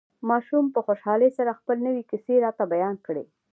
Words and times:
ماشوم 0.29 0.65
په 0.75 0.79
خوشحالۍ 0.85 1.29
سره 1.37 1.57
خپلې 1.59 1.81
نوې 1.87 2.03
کيسې 2.09 2.35
راته 2.45 2.63
بيان 2.73 2.95
کړې. 3.05 3.23